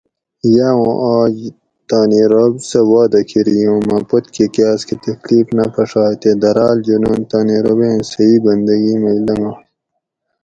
[0.55, 1.35] یا اُوں آج
[1.89, 7.19] تانی رب سہ وعدہ کری اوں مہ پتکہ کاسکہ تکلیف نہ پھڛائے تے دراۤل جنون
[7.29, 9.63] تانی ربیں صحیح بندگی مئی لنگائے